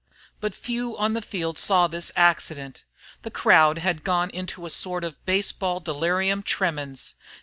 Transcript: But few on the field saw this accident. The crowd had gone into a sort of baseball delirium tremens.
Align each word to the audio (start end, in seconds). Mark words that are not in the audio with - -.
But 0.39 0.55
few 0.55 0.97
on 0.97 1.13
the 1.13 1.21
field 1.21 1.59
saw 1.59 1.85
this 1.85 2.11
accident. 2.15 2.85
The 3.21 3.29
crowd 3.29 3.77
had 3.77 4.03
gone 4.03 4.31
into 4.31 4.65
a 4.65 4.71
sort 4.71 5.03
of 5.03 5.23
baseball 5.27 5.79
delirium 5.79 6.41
tremens. 6.41 7.13